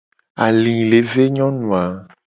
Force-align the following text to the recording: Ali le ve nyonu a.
Ali 0.45 0.75
le 0.89 0.99
ve 1.11 1.23
nyonu 1.35 1.69
a. 1.81 1.83